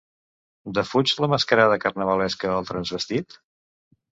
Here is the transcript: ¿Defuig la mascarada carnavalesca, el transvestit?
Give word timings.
¿Defuig 0.77 1.13
la 1.25 1.29
mascarada 1.35 1.79
carnavalesca, 1.85 2.57
el 2.63 2.69
transvestit? 2.73 3.39